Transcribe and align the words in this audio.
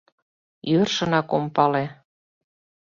—Йӧршынак 0.71 1.29
ом 1.37 1.45
пале. 1.55 1.85